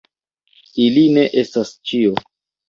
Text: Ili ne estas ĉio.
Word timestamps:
Ili 0.85 1.03
ne 1.17 1.27
estas 1.43 1.75
ĉio. 1.91 2.17